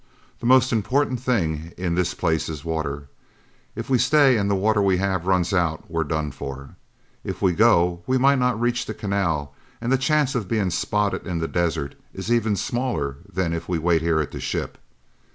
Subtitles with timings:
[0.39, 3.07] The most important thing in this place is water.
[3.75, 6.75] If we stay and the water we have runs out, we're done for.
[7.23, 11.27] If we go, we might not reach the canal and the chance of being spotted
[11.27, 14.79] in the desert is even smaller than if we wait here at the ship."